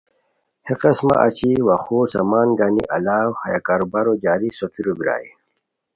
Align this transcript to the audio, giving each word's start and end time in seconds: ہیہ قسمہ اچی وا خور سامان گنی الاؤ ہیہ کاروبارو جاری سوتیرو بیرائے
ہیہ 0.67 0.75
قسمہ 0.81 1.15
اچی 1.25 1.51
وا 1.65 1.75
خور 1.83 2.05
سامان 2.13 2.47
گنی 2.59 2.83
الاؤ 2.95 3.29
ہیہ 3.41 3.59
کاروبارو 3.67 4.13
جاری 4.23 4.49
سوتیرو 4.57 4.93
بیرائے 4.99 5.29